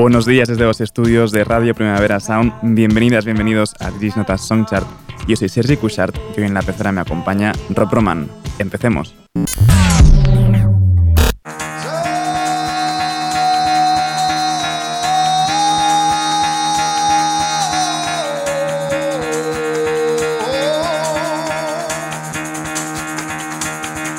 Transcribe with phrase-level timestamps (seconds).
[0.00, 2.54] Buenos días desde los estudios de Radio Primavera Sound.
[2.62, 4.86] Bienvenidas, bienvenidos a Gris Notas Songchart.
[5.28, 8.26] Yo soy Sergi Cushart y hoy en la pecera me acompaña Rob Roman.
[8.58, 9.14] Empecemos.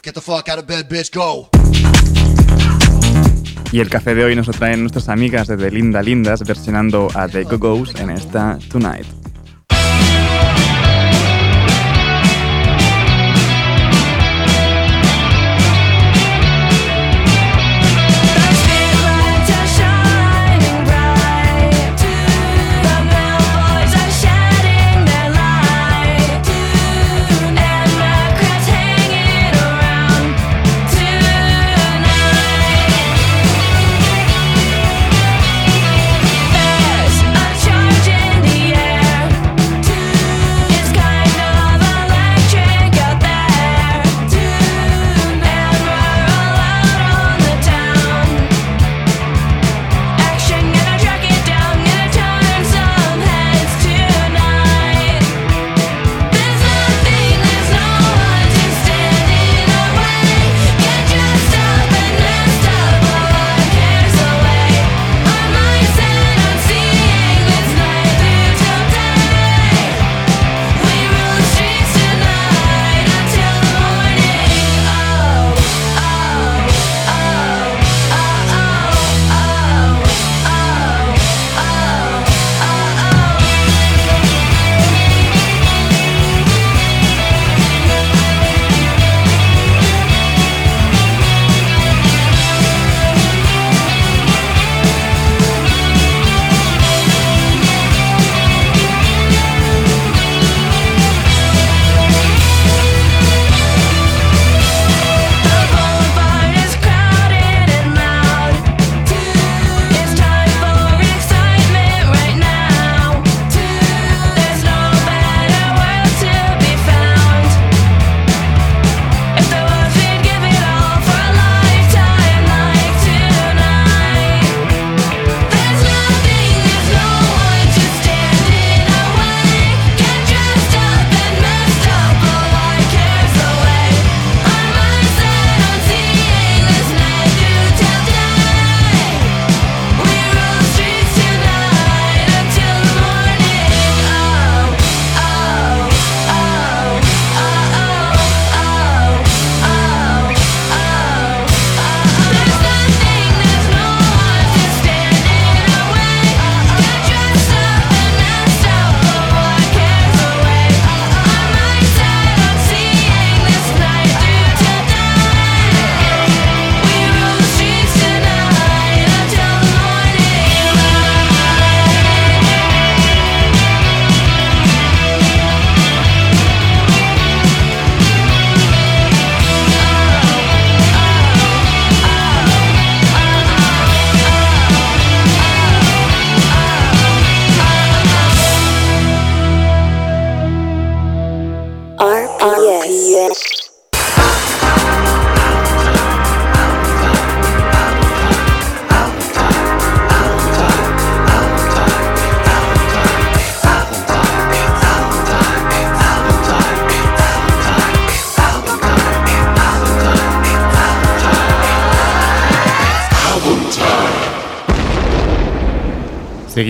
[0.03, 1.49] Get the fuck out of bed, bitch, go.
[3.71, 7.27] Y el café de hoy nos lo traen nuestras amigas de Linda Lindas versionando a
[7.29, 9.20] The Go-Go's en esta Tonight.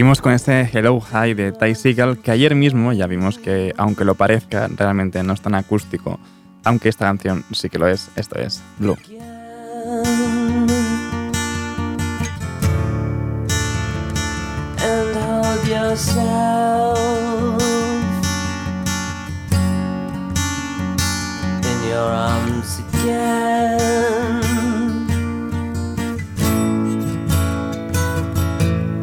[0.01, 4.03] Seguimos con este Hello High de Ty Seagal, que ayer mismo ya vimos que, aunque
[4.03, 6.19] lo parezca, realmente no es tan acústico,
[6.63, 8.09] aunque esta canción sí que lo es.
[8.15, 8.97] Esto es Blue.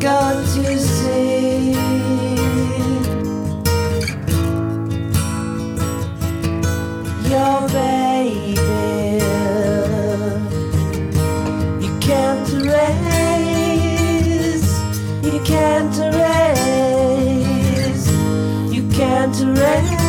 [0.09, 1.73] got to see
[7.29, 8.57] Your baby,
[11.85, 14.71] you can't erase,
[15.23, 18.09] you can't erase,
[18.75, 20.08] you can't erase.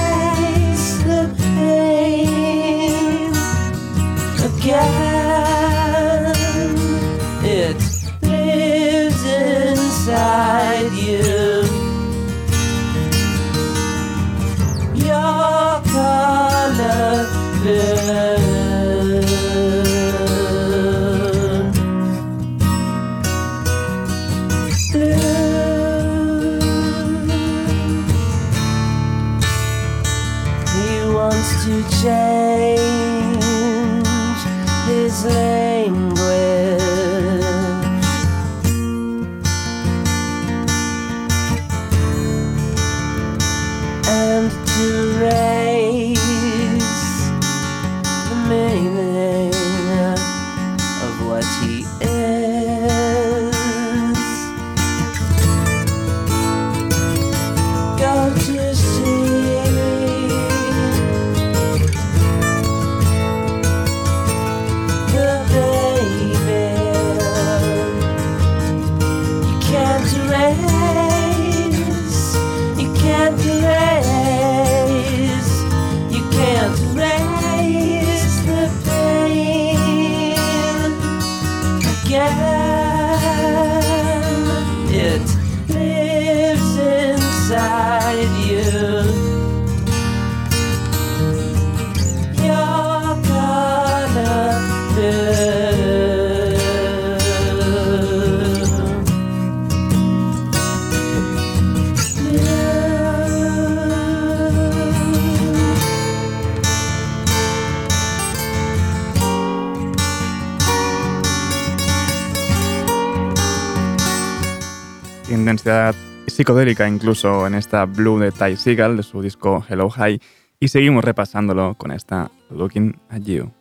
[116.27, 120.21] Psicodélica incluso en esta Blue de Ty Seagal de su disco Hello High
[120.59, 123.51] y seguimos repasándolo con esta Looking at You.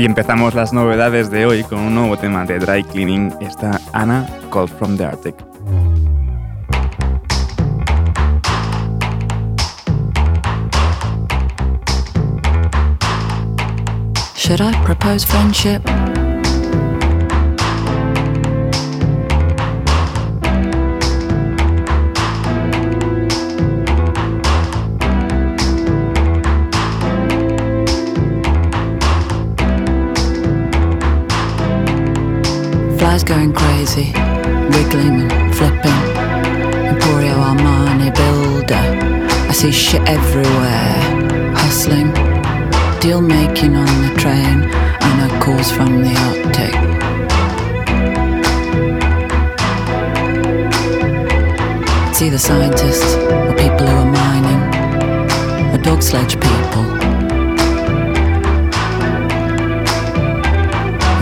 [0.00, 4.26] Y empezamos las novedades de hoy con un nuevo tema de Dry Cleaning, esta Anna
[4.50, 5.34] Called from the Arctic.
[14.34, 15.82] Should I propose friendship?
[33.30, 34.10] Going crazy,
[34.74, 36.00] wiggling and flipping.
[36.90, 38.86] Emporio Armani builder.
[39.48, 42.10] I see shit everywhere, hustling
[42.98, 44.58] deal making on the train
[45.06, 46.74] and a calls from the Arctic.
[52.16, 54.62] See the scientists or people who are mining,
[55.72, 57.09] or dog sledge people.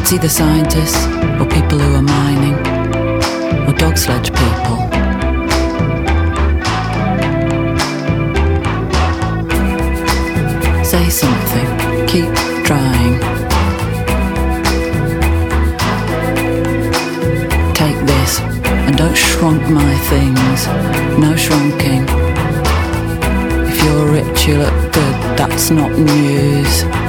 [0.08, 1.04] See the scientists
[1.38, 2.54] or people who are mining,
[3.68, 4.78] or dog sledge people.
[10.82, 12.32] say something, keep
[12.64, 13.20] trying.
[17.74, 20.66] Take this and don't shrunk my things,
[21.18, 22.06] no shrunking.
[23.68, 27.07] If you're rich, you look good, that's not news.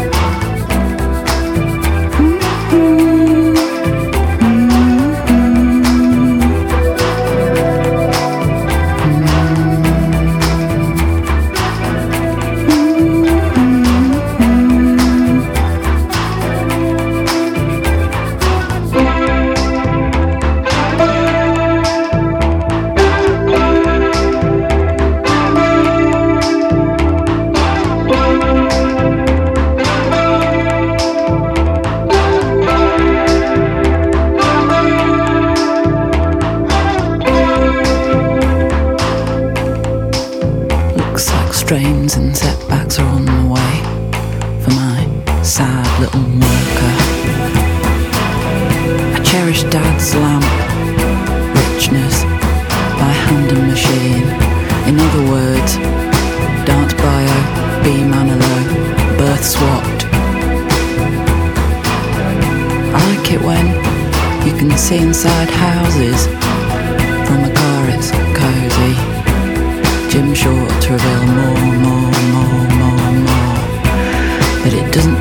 [74.69, 75.17] Como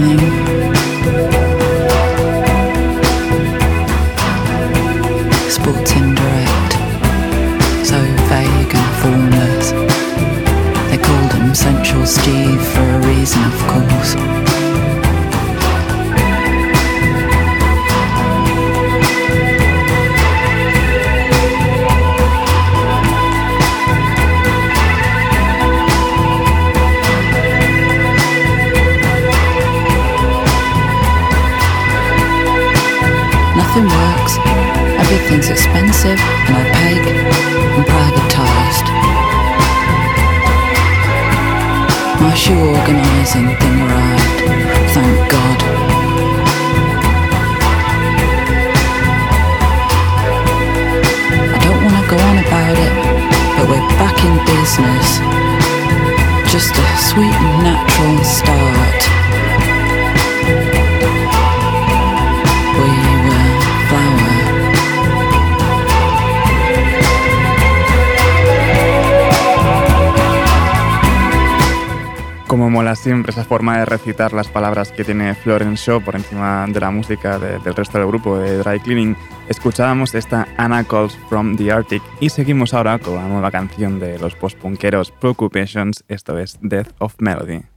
[0.00, 0.73] mola
[73.04, 76.90] siempre esa forma de recitar las palabras que tiene Florence Shaw por encima de la
[76.90, 79.14] música del resto del grupo de Dry Cleaning,
[79.46, 84.18] escuchábamos esta Anna Calls from the Arctic y seguimos ahora con la nueva canción de
[84.18, 87.73] los postpunkeros Preoccupations, esto es Death of Melody.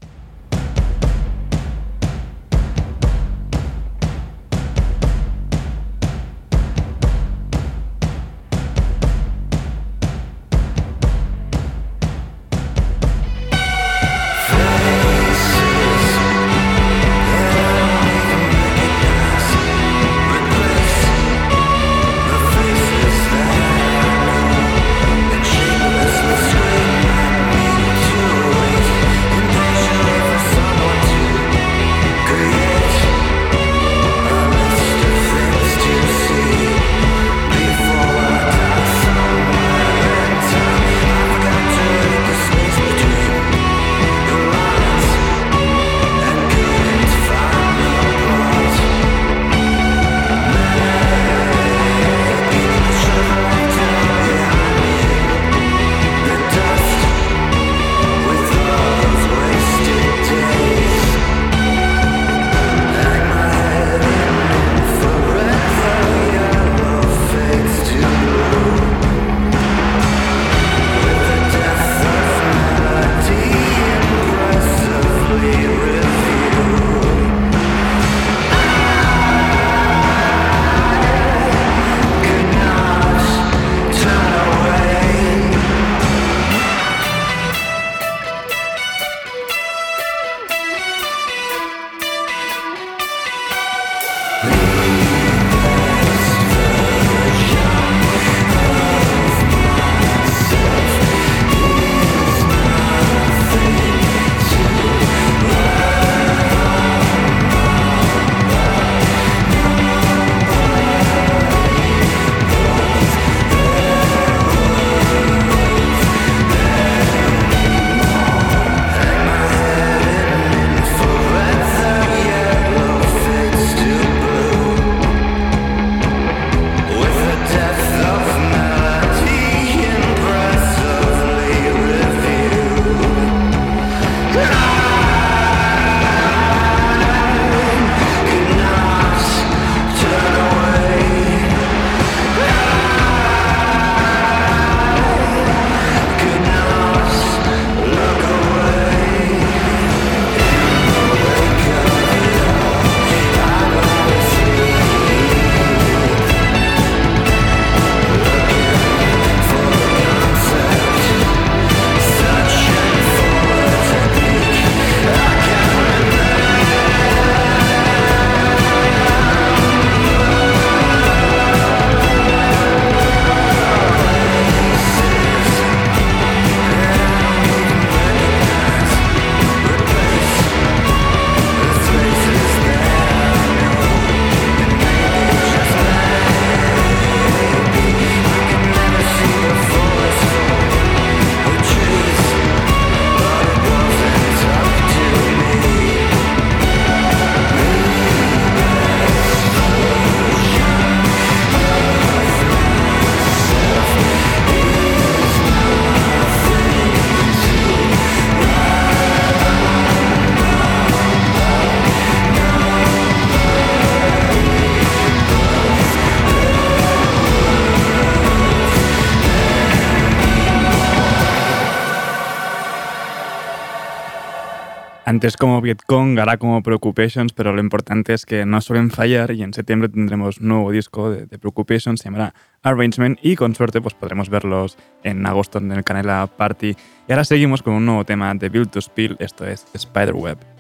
[225.18, 229.42] Antes como Vietcong, ahora como Preoccupations, pero lo importante es que no suelen fallar y
[229.42, 233.96] en septiembre tendremos nuevo disco de, de Preoccupations, se llamará Arrangement y con suerte pues
[233.96, 236.76] podremos verlos en agosto en el Canela Party.
[237.08, 240.57] Y ahora seguimos con un nuevo tema de Build to Spill, esto es Spiderweb.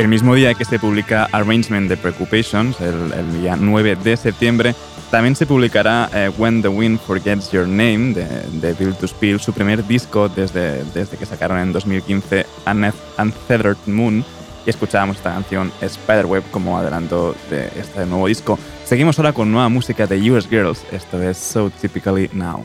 [0.00, 4.74] El mismo día que se publica Arrangement de Preoccupations, el, día 9 de septiembre,
[5.10, 8.24] también se publicará eh, When the Wind Forgets Your Name de,
[8.62, 12.46] de Bill to Spill, su primer disco desde, desde que sacaron en 2015
[13.18, 14.24] Untethered Moon.
[14.64, 18.58] Y escuchábamos esta canción Spiderweb como adelanto de este nuevo disco.
[18.86, 22.64] Seguimos ahora con nueva música de US Girls, esto es So Typically Now.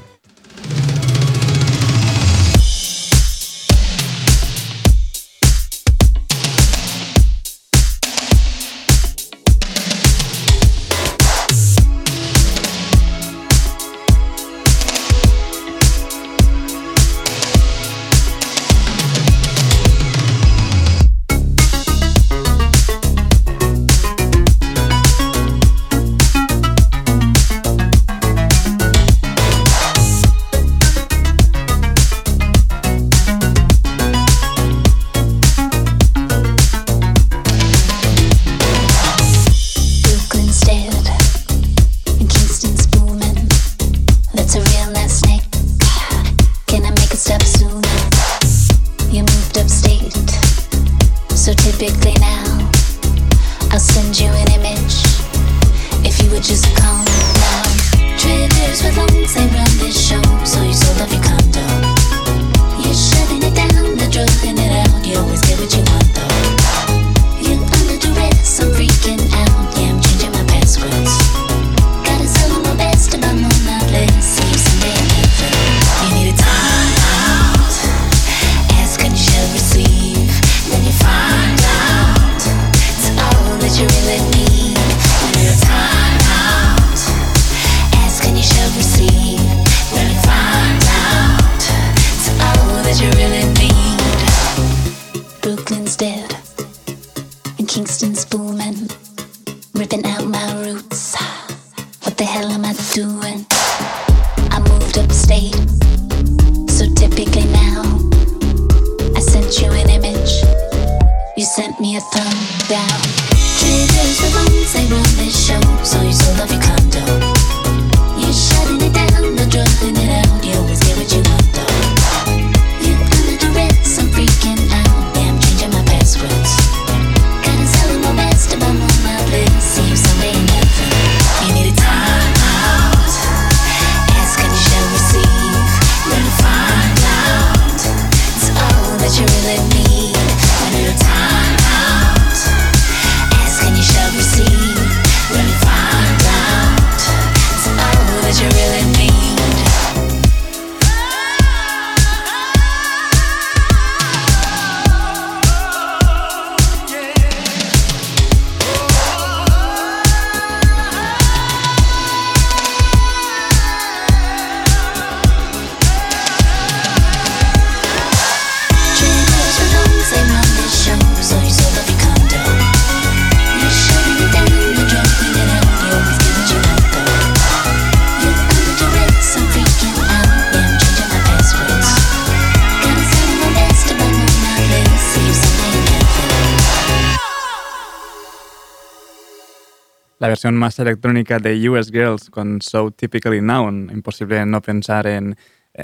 [190.19, 195.35] La versión más electrónica de US Girls con So Typically Noun, imposible no pensar en,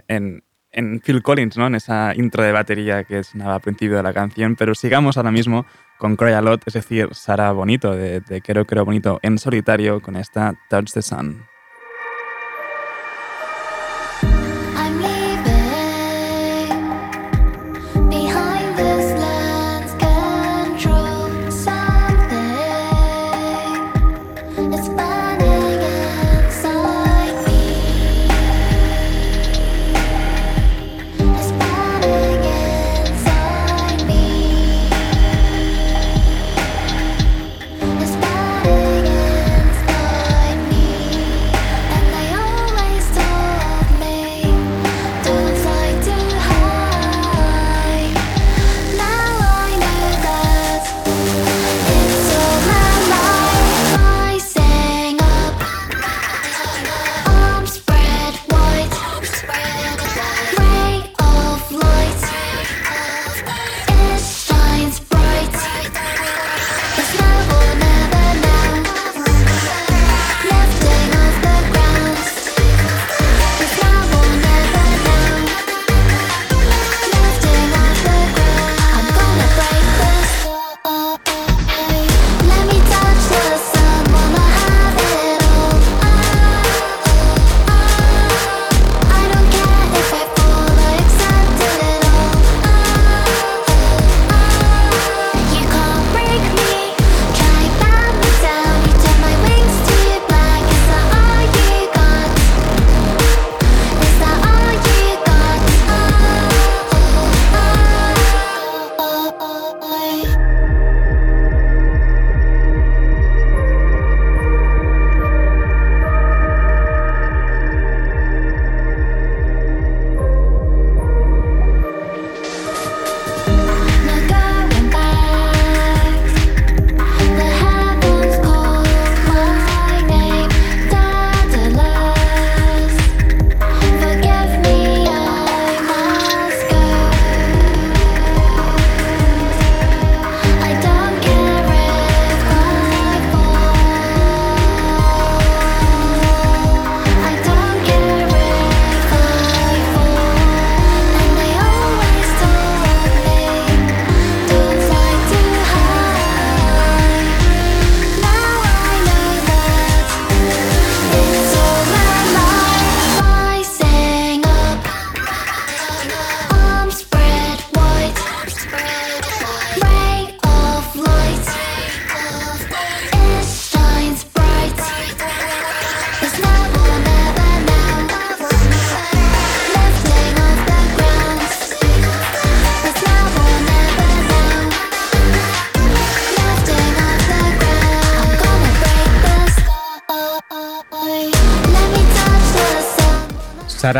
[0.07, 1.67] en, en Phil Collins, ¿no?
[1.67, 5.31] en esa intro de batería que sonaba al principio de la canción, pero sigamos ahora
[5.31, 5.65] mismo
[5.97, 10.01] con Cry a Lot, es decir, Sara Bonito, de, de Quiero Quiero Bonito en solitario
[10.01, 11.50] con esta Touch the Sun.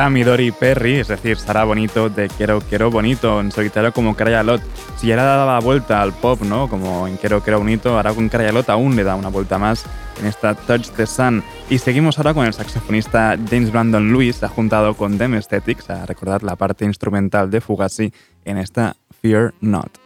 [0.01, 4.59] Sara Midori Perry, es decir, Sara Bonito de Quiero Quiero Bonito, en solitario como Crayalot.
[4.97, 6.67] Si ya le daba vuelta al pop, ¿no?
[6.67, 9.85] Como en Quiero Quiero Bonito, ahora con Crayalot aún le da una vuelta más
[10.19, 11.43] en esta Touch the Sun.
[11.69, 16.03] Y seguimos ahora con el saxofonista James Brandon Lewis, ha juntado con Dem Aesthetics a
[16.07, 18.11] recordar la parte instrumental de Fugazi
[18.43, 20.00] en esta Fear Not.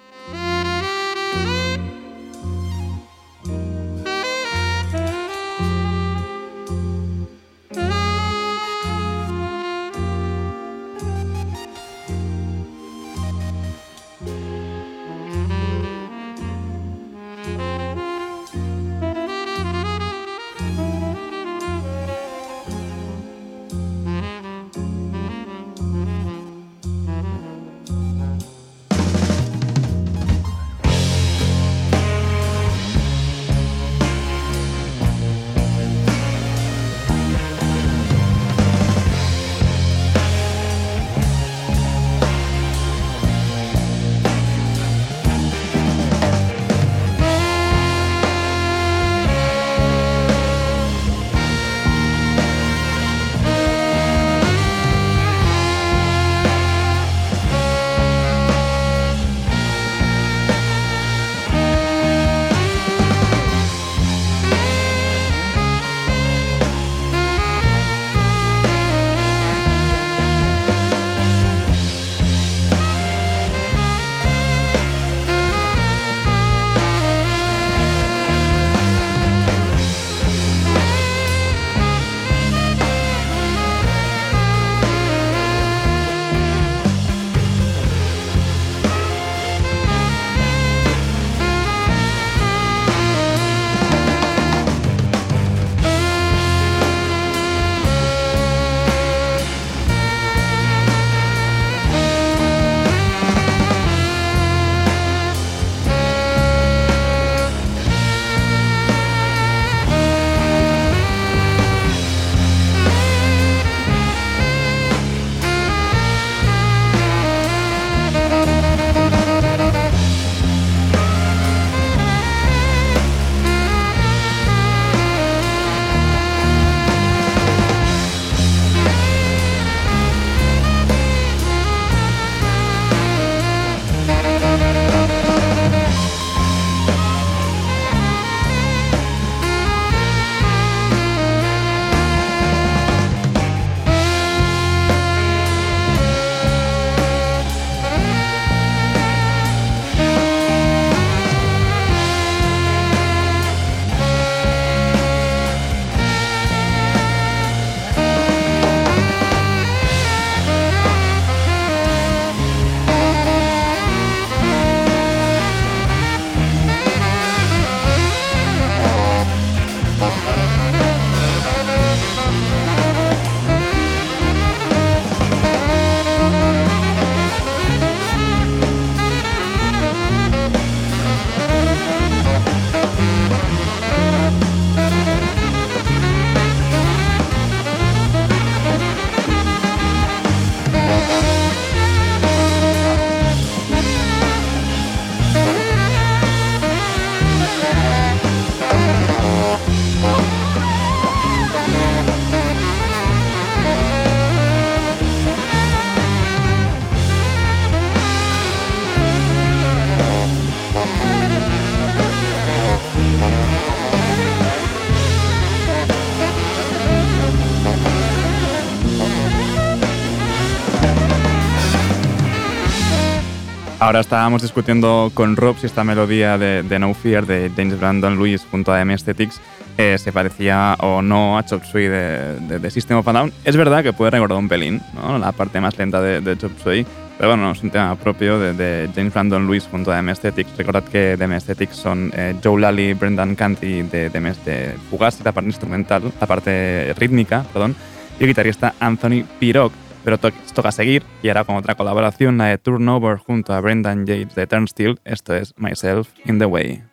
[223.86, 228.44] Ahora estábamos discutiendo con Rob si esta melodía de, No Fear de James Brandon Lewis
[228.50, 229.40] junto a M Aesthetics
[229.78, 233.32] eh, se parecía o no a Chop Suey de, de, System of a Down.
[233.44, 235.20] Es verdad que puede recordar un pelín, ¿no?
[235.20, 236.84] la parte más lenta de, Chop Suey,
[237.20, 240.58] pero bueno, es un tema propio de, James Brandon Lewis junto a M Aesthetics.
[240.58, 245.22] Recordad que de M Aesthetics son eh, Joe Lally, Brendan Canty de, de, de Fugazi,
[245.24, 247.76] la parte instrumental, la parte rítmica, perdón,
[248.20, 249.72] y el guitarrista Anthony Piroc
[250.06, 254.06] pero to toca seguir y ahora con otra colaboración, la de Turnover junto a Brendan
[254.06, 254.96] Yates de Turnstile.
[255.04, 256.84] Esto es Myself in the Way.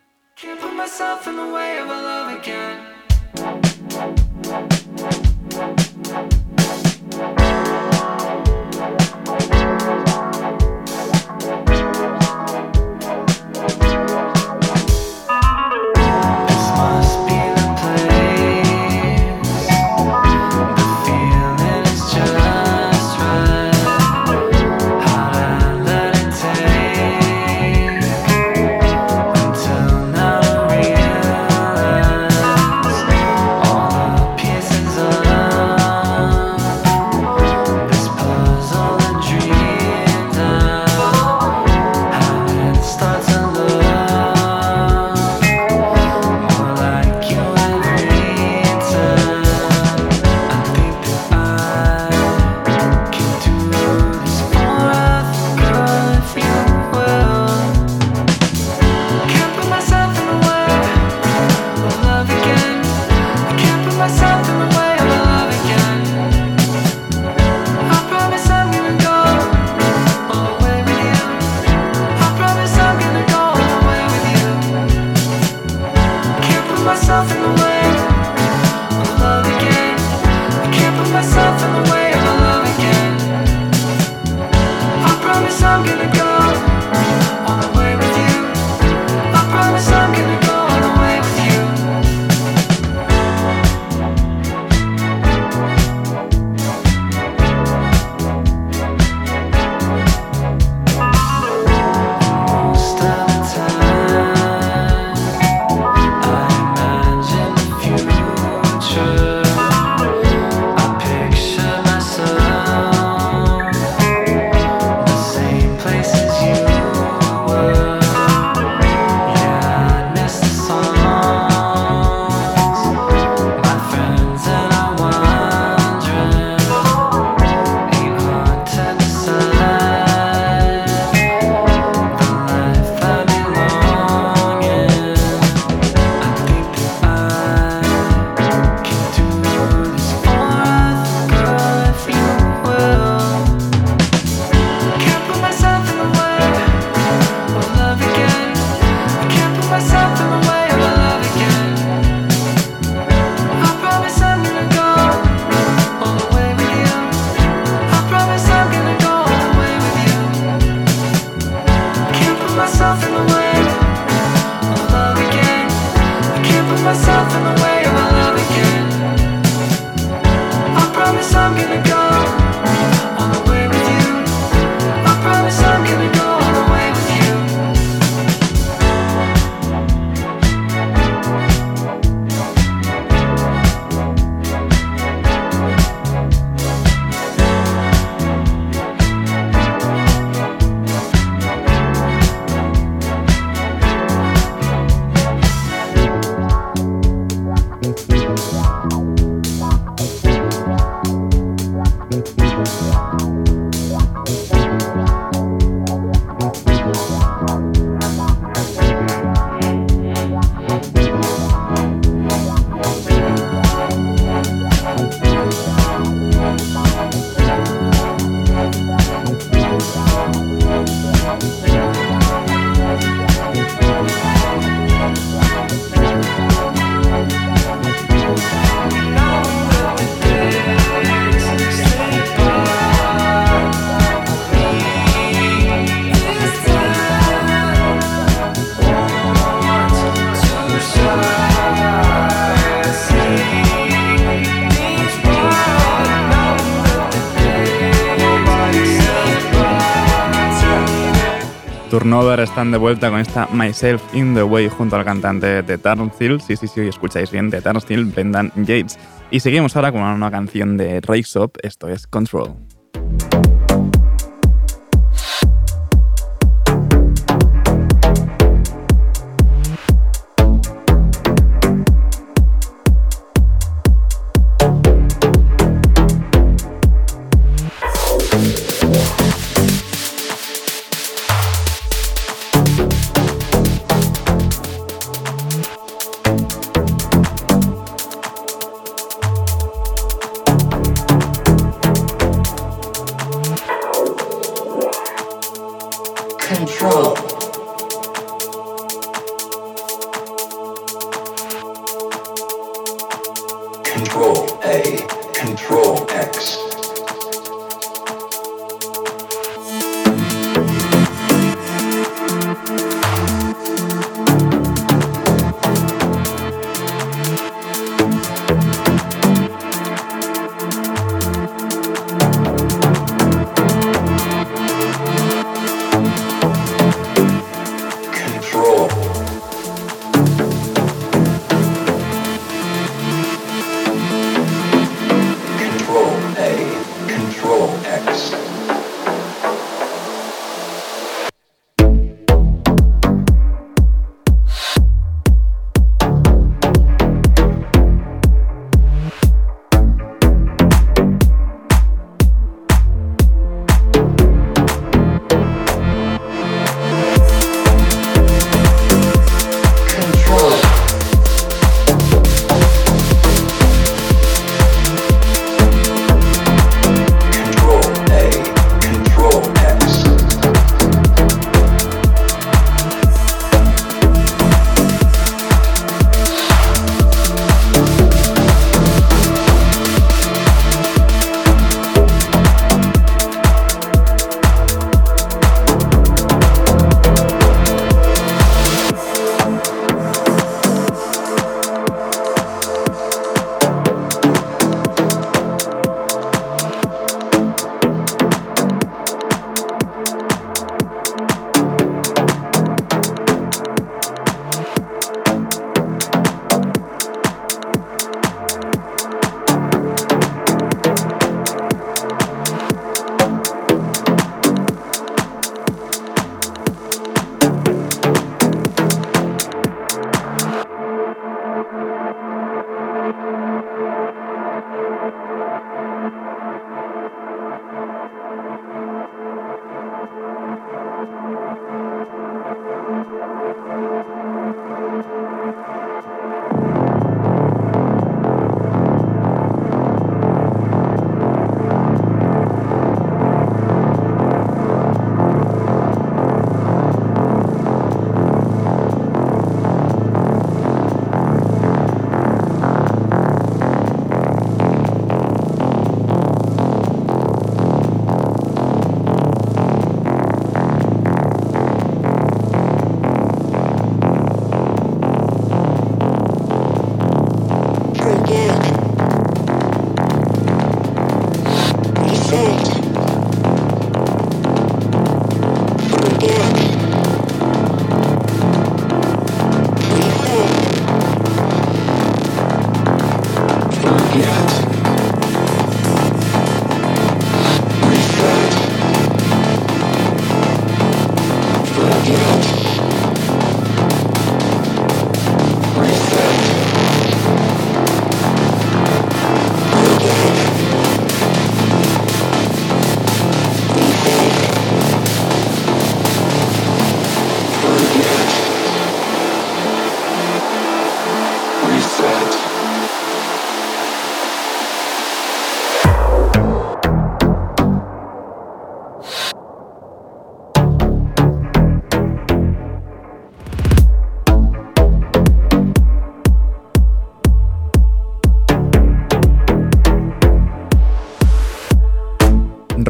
[252.03, 256.37] Turnover están de vuelta con esta Myself in the Way junto al cantante de Turnstile.
[256.41, 258.99] Sí, sí, sí, escucháis bien, de Turnstile, Brendan Yates.
[259.31, 262.57] Y seguimos ahora con una canción de Race Up, esto es Control.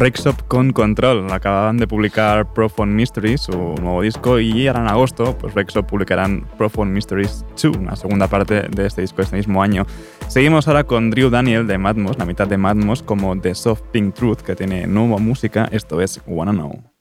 [0.03, 1.31] Rexop con Control.
[1.31, 6.45] Acababan de publicar Profound Mysteries, su nuevo disco, y ahora en agosto, pues Rexop publicarán
[6.57, 9.85] Profound Mysteries 2, una segunda parte de este disco este mismo año.
[10.27, 14.13] Seguimos ahora con Drew Daniel de Madmos, la mitad de Madmos, como The Soft Pink
[14.13, 15.69] Truth, que tiene nueva música.
[15.71, 16.92] Esto es Wanna Know.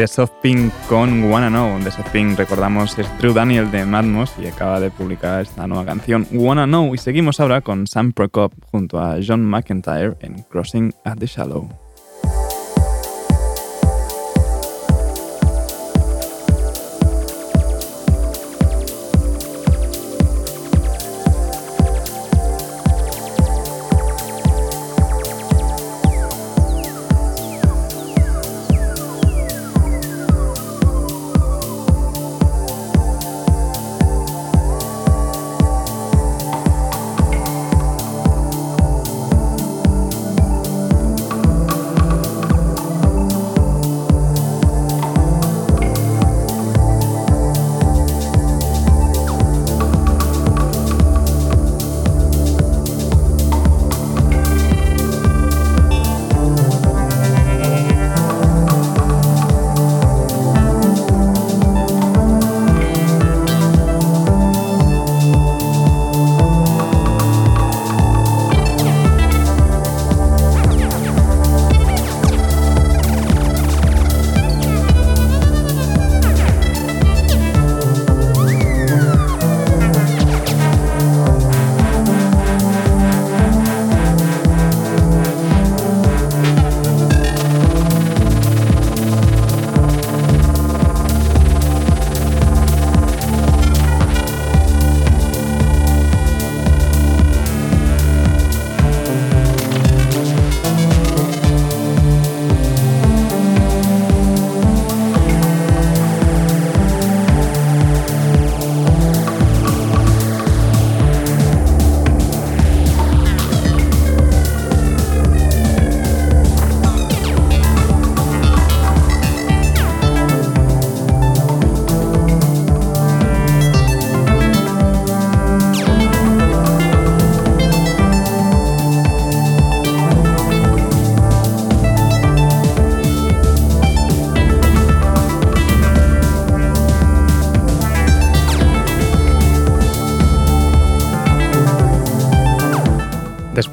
[0.00, 1.78] The Soft Pink con Wanna Know.
[1.84, 5.84] The Soft Pink, recordamos, es Drew Daniel de Madmos y acaba de publicar esta nueva
[5.84, 6.94] canción Wanna Know.
[6.94, 11.89] Y seguimos ahora con Sam Prokop junto a John McIntyre en Crossing at the Shallow.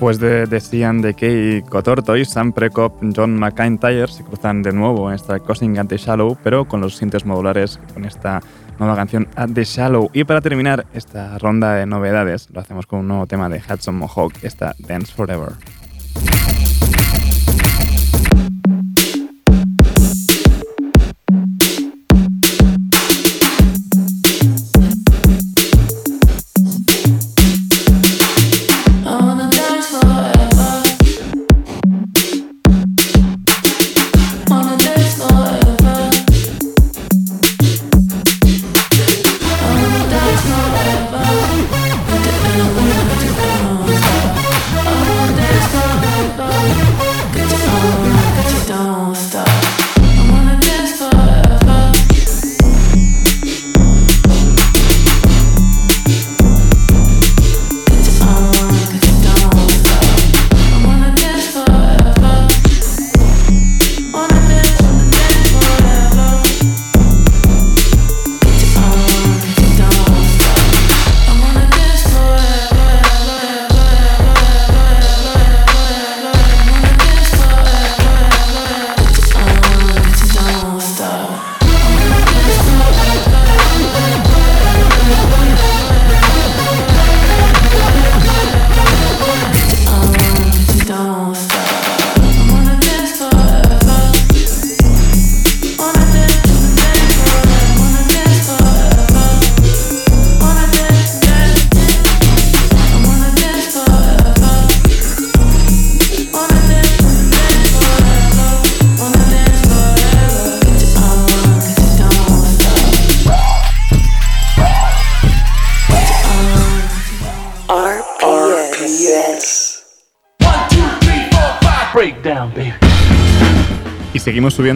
[0.07, 5.15] Después de, de Sian Decay, Cotortoy, Sam Prekop, John McIntyre se cruzan de nuevo en
[5.15, 8.39] esta Crossing at the Shallow, pero con los sintes modulares con esta
[8.79, 10.09] nueva canción At the Shallow.
[10.13, 13.97] Y para terminar esta ronda de novedades, lo hacemos con un nuevo tema de Hudson
[13.97, 15.49] Mohawk, esta Dance Forever.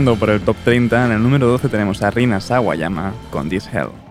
[0.06, 1.06] Por el top 30.
[1.06, 4.11] En el número 12 tenemos a Rina Sawayama con This Hell.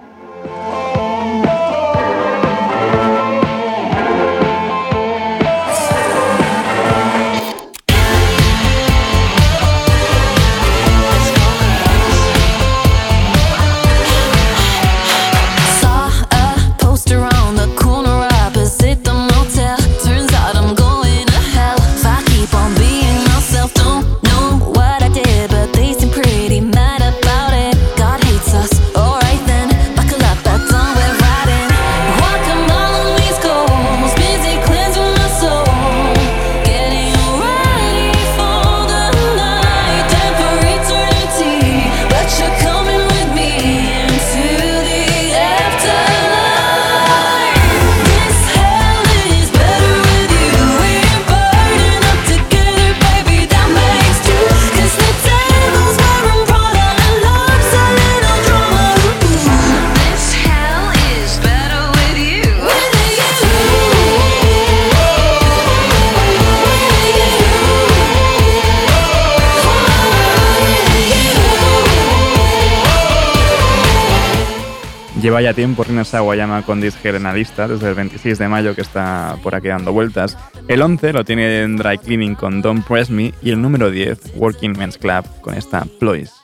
[75.51, 79.57] Ya tiempo Rina Sawayama con la lista, desde el 26 de mayo que está por
[79.57, 80.39] aquí dando vueltas.
[80.69, 84.35] El 11 lo tiene en Dry Cleaning con Don't Press Me y el número 10,
[84.37, 86.40] Working Men's Club, con esta Ploys.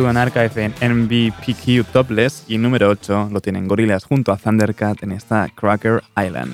[0.00, 5.02] Tiene Sudan Archive en MVPQ Topless y número 8 lo tienen Gorillaz junto a Thundercat
[5.02, 6.02] en esta Cracker.
[6.16, 6.52] Island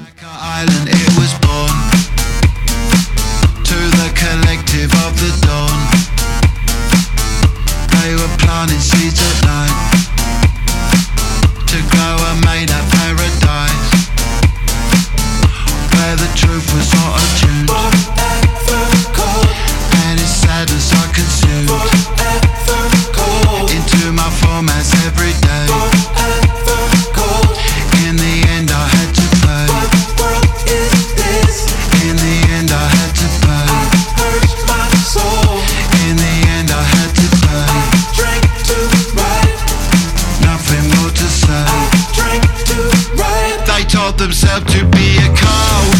[44.68, 45.90] to be a.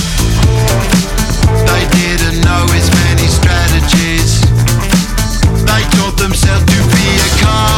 [1.66, 2.64] They didn't know
[3.04, 4.40] many strategies.
[5.66, 7.75] They taught themselves to be a cult.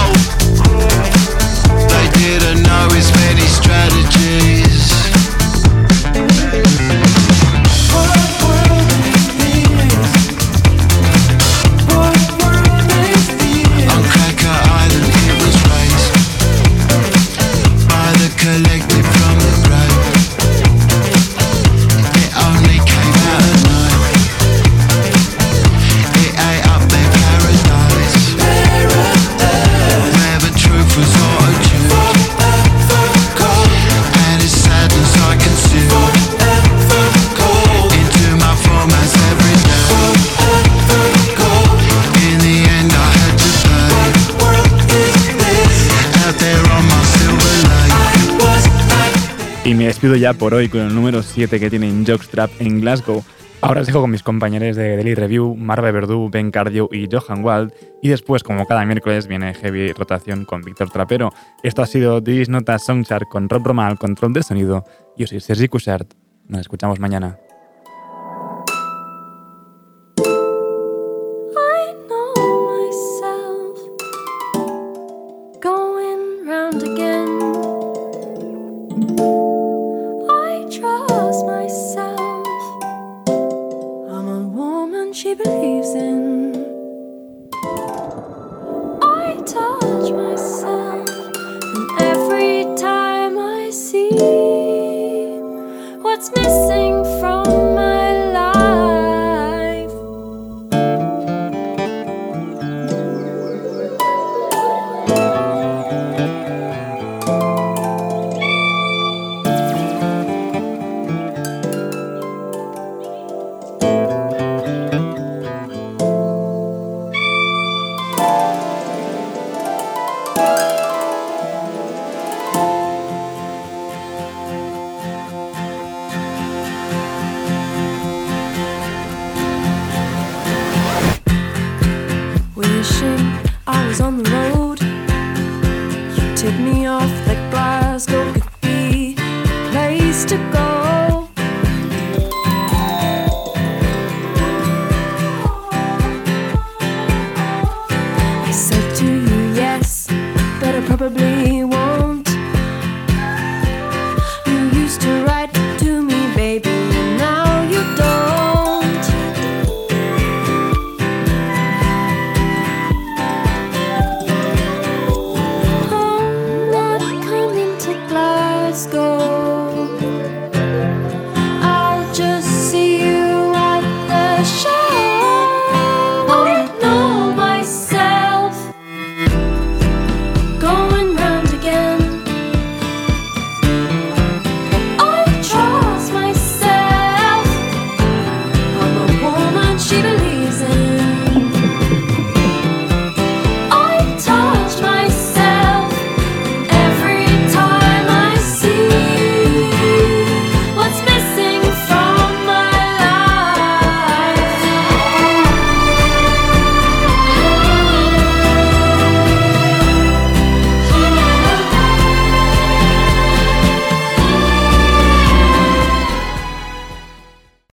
[49.99, 53.25] Despido ya por hoy con el número 7 que tienen Jockstrap en Glasgow.
[53.61, 57.45] Ahora os dejo con mis compañeros de Daily Review, Marve Verdú, Ben Cardio y Johan
[57.45, 57.73] Wald.
[58.01, 61.33] Y después, como cada miércoles, viene Heavy Rotación con Víctor Trapero.
[61.65, 64.85] Esto ha sido This Nota Songchart con Rob Roma al control de sonido.
[65.17, 66.15] Yo soy Sergi Cushart.
[66.47, 67.37] Nos escuchamos mañana.